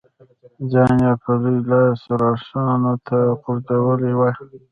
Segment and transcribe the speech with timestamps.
[0.71, 4.31] ځان یې په لوی لاس روسانو ته غورځولی وای.